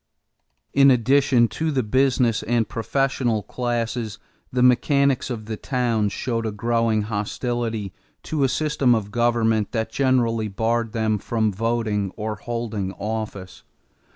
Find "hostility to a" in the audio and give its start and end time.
7.03-8.49